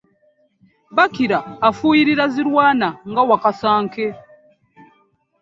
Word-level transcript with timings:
Bakira 0.95 1.37
afuuyirira 1.67 2.25
zirwana 2.33 2.87
nga 3.09 3.21
wakasanke. 3.29 4.05